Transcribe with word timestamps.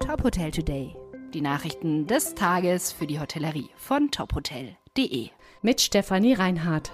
Top 0.00 0.22
Hotel 0.22 0.50
Today. 0.50 0.94
Die 1.34 1.40
Nachrichten 1.40 2.06
des 2.06 2.34
Tages 2.34 2.92
für 2.92 3.06
die 3.06 3.18
Hotellerie 3.18 3.70
von 3.76 4.10
tophotel.de. 4.10 5.28
Mit 5.62 5.80
Stefanie 5.80 6.34
Reinhardt. 6.34 6.92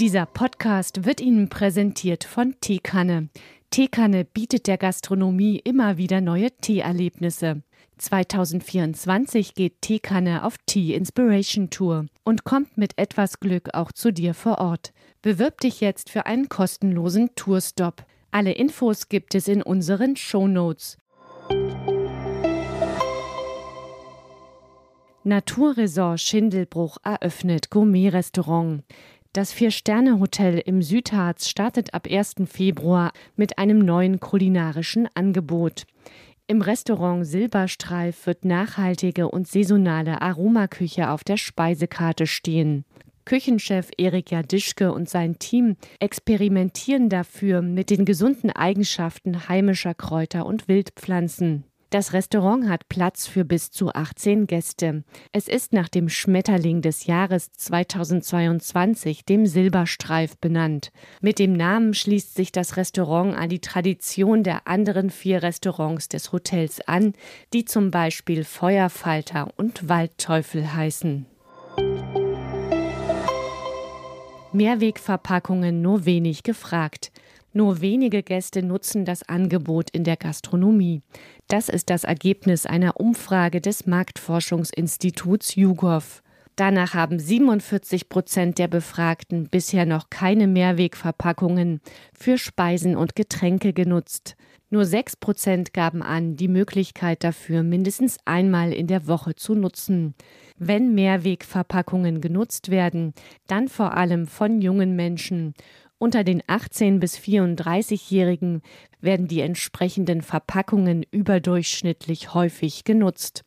Dieser 0.00 0.26
Podcast 0.26 1.04
wird 1.04 1.20
Ihnen 1.20 1.48
präsentiert 1.48 2.24
von 2.24 2.56
Teekanne. 2.60 3.28
Teekanne 3.70 4.24
bietet 4.24 4.66
der 4.66 4.78
Gastronomie 4.78 5.58
immer 5.58 5.96
wieder 5.96 6.20
neue 6.20 6.50
Teeerlebnisse. 6.50 7.62
2024 7.98 9.54
geht 9.54 9.80
Teekanne 9.80 10.44
auf 10.44 10.56
Tea 10.66 10.94
Inspiration 10.94 11.70
Tour 11.70 12.06
und 12.24 12.44
kommt 12.44 12.76
mit 12.76 12.98
etwas 12.98 13.38
Glück 13.38 13.74
auch 13.74 13.92
zu 13.92 14.12
dir 14.12 14.34
vor 14.34 14.58
Ort. 14.58 14.92
Bewirb 15.22 15.60
dich 15.60 15.80
jetzt 15.80 16.10
für 16.10 16.26
einen 16.26 16.48
kostenlosen 16.48 17.34
Tourstop. 17.36 18.04
Alle 18.34 18.52
Infos 18.52 19.10
gibt 19.10 19.34
es 19.34 19.46
in 19.46 19.60
unseren 19.62 20.16
Shownotes. 20.16 20.96
Naturresort 25.22 26.18
Schindelbruch 26.18 26.96
eröffnet 27.04 27.68
Gourmet-Restaurant. 27.68 28.84
Das 29.34 29.52
Vier-Sterne-Hotel 29.52 30.62
im 30.64 30.80
Südharz 30.80 31.46
startet 31.46 31.92
ab 31.92 32.08
1. 32.10 32.36
Februar 32.46 33.12
mit 33.36 33.58
einem 33.58 33.80
neuen 33.80 34.18
kulinarischen 34.18 35.10
Angebot. 35.14 35.84
Im 36.46 36.62
Restaurant 36.62 37.26
Silberstreif 37.26 38.26
wird 38.26 38.46
nachhaltige 38.46 39.28
und 39.28 39.46
saisonale 39.46 40.22
Aromaküche 40.22 41.10
auf 41.10 41.22
der 41.22 41.36
Speisekarte 41.36 42.26
stehen. 42.26 42.86
Küchenchef 43.24 43.90
Erik 43.96 44.30
Jadischke 44.30 44.92
und 44.92 45.08
sein 45.08 45.38
Team 45.38 45.76
experimentieren 46.00 47.08
dafür 47.08 47.62
mit 47.62 47.90
den 47.90 48.04
gesunden 48.04 48.50
Eigenschaften 48.50 49.48
heimischer 49.48 49.94
Kräuter 49.94 50.46
und 50.46 50.68
Wildpflanzen. 50.68 51.64
Das 51.92 52.14
Restaurant 52.14 52.70
hat 52.70 52.88
Platz 52.88 53.26
für 53.26 53.44
bis 53.44 53.70
zu 53.70 53.92
18 53.92 54.46
Gäste. 54.46 55.04
Es 55.30 55.46
ist 55.46 55.74
nach 55.74 55.90
dem 55.90 56.08
Schmetterling 56.08 56.80
des 56.80 57.04
Jahres 57.04 57.52
2022, 57.52 59.26
dem 59.26 59.44
Silberstreif, 59.44 60.38
benannt. 60.38 60.90
Mit 61.20 61.38
dem 61.38 61.52
Namen 61.52 61.92
schließt 61.92 62.34
sich 62.34 62.50
das 62.50 62.78
Restaurant 62.78 63.36
an 63.36 63.50
die 63.50 63.60
Tradition 63.60 64.42
der 64.42 64.66
anderen 64.66 65.10
vier 65.10 65.42
Restaurants 65.42 66.08
des 66.08 66.32
Hotels 66.32 66.80
an, 66.88 67.12
die 67.52 67.66
zum 67.66 67.90
Beispiel 67.90 68.44
Feuerfalter 68.44 69.50
und 69.58 69.86
Waldteufel 69.86 70.74
heißen. 70.74 71.26
Mehrwegverpackungen 74.54 75.82
nur 75.82 76.04
wenig 76.04 76.42
gefragt. 76.42 77.12
Nur 77.52 77.80
wenige 77.80 78.22
Gäste 78.22 78.62
nutzen 78.62 79.04
das 79.04 79.28
Angebot 79.28 79.90
in 79.90 80.04
der 80.04 80.16
Gastronomie. 80.16 81.02
Das 81.48 81.68
ist 81.68 81.90
das 81.90 82.04
Ergebnis 82.04 82.64
einer 82.64 82.98
Umfrage 82.98 83.60
des 83.60 83.86
Marktforschungsinstituts 83.86 85.56
YouGov. 85.56 86.22
Danach 86.56 86.94
haben 86.94 87.18
47 87.18 88.08
Prozent 88.08 88.58
der 88.58 88.68
Befragten 88.68 89.48
bisher 89.48 89.86
noch 89.86 90.10
keine 90.10 90.46
Mehrwegverpackungen 90.46 91.80
für 92.12 92.38
Speisen 92.38 92.96
und 92.96 93.16
Getränke 93.16 93.72
genutzt. 93.72 94.36
Nur 94.72 94.86
6 94.86 95.16
Prozent 95.16 95.74
gaben 95.74 96.02
an, 96.02 96.36
die 96.36 96.48
Möglichkeit 96.48 97.24
dafür 97.24 97.62
mindestens 97.62 98.16
einmal 98.24 98.72
in 98.72 98.86
der 98.86 99.06
Woche 99.06 99.34
zu 99.34 99.54
nutzen. 99.54 100.14
Wenn 100.56 100.94
Mehrwegverpackungen 100.94 102.22
genutzt 102.22 102.70
werden, 102.70 103.12
dann 103.46 103.68
vor 103.68 103.94
allem 103.94 104.26
von 104.26 104.62
jungen 104.62 104.96
Menschen 104.96 105.52
unter 105.98 106.24
den 106.24 106.42
18 106.46 107.00
bis 107.00 107.18
34-Jährigen 107.18 108.62
werden 109.02 109.28
die 109.28 109.42
entsprechenden 109.42 110.22
Verpackungen 110.22 111.04
überdurchschnittlich 111.10 112.32
häufig 112.32 112.84
genutzt. 112.84 113.44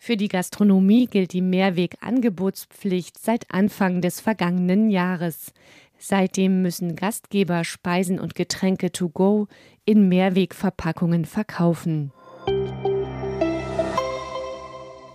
Für 0.00 0.16
die 0.16 0.28
Gastronomie 0.28 1.06
gilt 1.06 1.32
die 1.32 1.42
Mehrwegangebotspflicht 1.42 3.18
seit 3.18 3.52
Anfang 3.52 4.00
des 4.00 4.20
vergangenen 4.20 4.90
Jahres. 4.90 5.52
Seitdem 5.98 6.62
müssen 6.62 6.96
Gastgeber 6.96 7.64
Speisen 7.64 8.20
und 8.20 8.34
Getränke 8.34 8.92
to 8.92 9.08
go 9.08 9.48
in 9.84 10.08
Mehrwegverpackungen 10.08 11.24
verkaufen. 11.24 12.12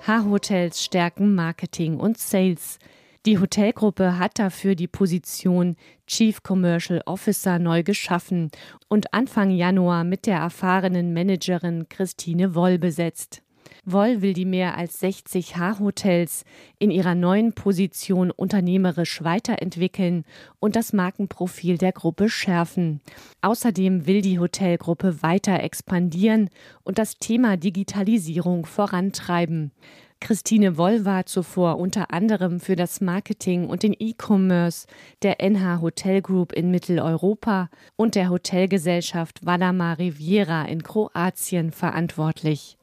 H-Hotels 0.05 0.83
stärken 0.83 1.33
Marketing 1.33 1.97
und 1.97 2.17
Sales. 2.17 2.79
Die 3.25 3.39
Hotelgruppe 3.39 4.19
hat 4.19 4.37
dafür 4.37 4.75
die 4.75 4.89
Position 4.89 5.77
Chief 6.07 6.43
Commercial 6.43 7.01
Officer 7.05 7.57
neu 7.57 7.83
geschaffen 7.83 8.51
und 8.89 9.13
Anfang 9.13 9.49
Januar 9.49 10.03
mit 10.03 10.25
der 10.25 10.39
erfahrenen 10.39 11.13
Managerin 11.13 11.87
Christine 11.87 12.53
Woll 12.53 12.77
besetzt. 12.77 13.42
Woll 13.85 14.21
will 14.21 14.33
die 14.33 14.45
mehr 14.45 14.77
als 14.77 15.01
60 15.01 15.57
H-Hotels 15.57 16.45
in 16.79 16.89
ihrer 16.89 17.15
neuen 17.15 17.51
Position 17.51 18.31
unternehmerisch 18.31 19.23
weiterentwickeln 19.23 20.23
und 20.59 20.77
das 20.77 20.93
Markenprofil 20.93 21.77
der 21.77 21.91
Gruppe 21.91 22.29
schärfen. 22.29 23.01
Außerdem 23.41 24.07
will 24.07 24.21
die 24.21 24.39
Hotelgruppe 24.39 25.21
weiter 25.21 25.61
expandieren 25.61 26.49
und 26.83 26.97
das 26.97 27.17
Thema 27.17 27.57
Digitalisierung 27.57 28.65
vorantreiben. 28.65 29.71
Christine 30.21 30.77
Woll 30.77 31.03
war 31.03 31.25
zuvor 31.25 31.77
unter 31.77 32.13
anderem 32.13 32.61
für 32.61 32.77
das 32.77 33.01
Marketing 33.01 33.67
und 33.67 33.83
den 33.83 33.93
E-Commerce 33.99 34.87
der 35.21 35.41
NH 35.41 35.81
Hotel 35.81 36.21
Group 36.21 36.53
in 36.53 36.71
Mitteleuropa 36.71 37.69
und 37.97 38.15
der 38.15 38.29
Hotelgesellschaft 38.29 39.45
Vadama 39.45 39.91
Riviera 39.91 40.63
in 40.63 40.81
Kroatien 40.83 41.73
verantwortlich. 41.73 42.77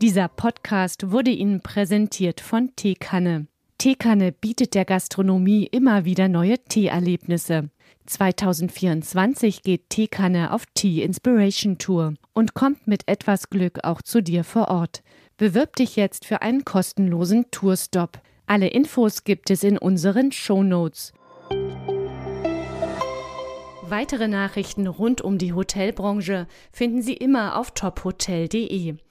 Dieser 0.00 0.28
Podcast 0.28 1.10
wurde 1.10 1.32
Ihnen 1.32 1.60
präsentiert 1.60 2.40
von 2.40 2.70
Teekanne. 2.76 3.48
Teekanne 3.78 4.30
bietet 4.30 4.74
der 4.74 4.84
Gastronomie 4.84 5.66
immer 5.66 6.04
wieder 6.04 6.28
neue 6.28 6.56
Teeerlebnisse. 6.56 7.70
2024 8.06 9.64
geht 9.64 9.90
Teekanne 9.90 10.52
auf 10.52 10.66
Tea 10.72 11.02
Inspiration 11.02 11.78
Tour 11.78 12.14
und 12.32 12.54
kommt 12.54 12.86
mit 12.86 13.08
etwas 13.08 13.50
Glück 13.50 13.82
auch 13.82 14.00
zu 14.00 14.22
dir 14.22 14.44
vor 14.44 14.68
Ort. 14.68 15.02
Bewirb 15.36 15.74
dich 15.74 15.96
jetzt 15.96 16.26
für 16.26 16.42
einen 16.42 16.64
kostenlosen 16.64 17.50
Tourstop. 17.50 18.20
Alle 18.46 18.68
Infos 18.68 19.24
gibt 19.24 19.50
es 19.50 19.64
in 19.64 19.76
unseren 19.78 20.30
Shownotes. 20.30 21.12
Weitere 23.82 24.28
Nachrichten 24.28 24.86
rund 24.86 25.22
um 25.22 25.38
die 25.38 25.54
Hotelbranche 25.54 26.46
finden 26.70 27.02
Sie 27.02 27.14
immer 27.14 27.58
auf 27.58 27.72
tophotel.de. 27.72 28.96